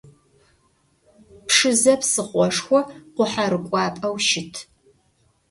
[1.47, 2.79] Пшызэ псыхъошхо,
[3.15, 4.53] къухьэрыкӏуапӏэу щыт.